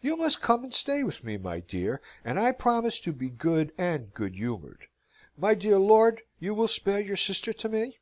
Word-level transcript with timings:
"You 0.00 0.16
must 0.16 0.40
come 0.40 0.62
and 0.62 0.72
stay 0.72 1.02
with 1.02 1.24
me, 1.24 1.36
my 1.36 1.58
dear, 1.58 2.00
and 2.24 2.38
I 2.38 2.52
promise 2.52 3.00
to 3.00 3.12
be 3.12 3.28
good 3.28 3.72
and 3.76 4.14
good 4.14 4.36
humoured. 4.36 4.86
My 5.36 5.54
dear 5.54 5.78
lord, 5.78 6.22
you 6.38 6.54
will 6.54 6.68
spare 6.68 7.00
your 7.00 7.16
sister 7.16 7.52
to 7.54 7.68
me?" 7.68 7.98